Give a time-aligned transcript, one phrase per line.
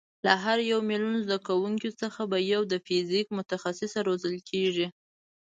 [0.25, 0.57] له هر
[0.89, 4.87] میلیون زده کوونکیو څخه به یو د فیزیک متخصصه روزل کېږي.